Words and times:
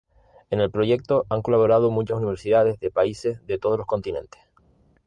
En 0.49 0.61
el 0.61 0.71
proyecto 0.71 1.27
han 1.29 1.43
colaborado 1.43 1.91
muchas 1.91 2.17
universidades 2.17 2.79
de 2.79 2.89
países 2.89 3.45
de 3.45 3.59
todos 3.59 3.77
los 3.77 3.85
continentes. 3.85 4.41